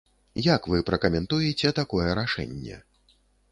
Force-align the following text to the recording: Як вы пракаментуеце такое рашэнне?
Як 0.45 0.61
вы 0.73 0.79
пракаментуеце 0.87 1.73
такое 1.81 2.09
рашэнне? 2.23 2.83